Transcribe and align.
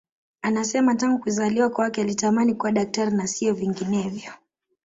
Anasema 0.41 0.95
tangu 0.95 1.19
kuzaliwa 1.19 1.69
kwake 1.69 2.01
alitamani 2.01 2.53
kuwa 2.53 2.71
daktari 2.71 3.11
na 3.17 3.27
sio 3.27 3.53
vinginevyo 3.53 4.33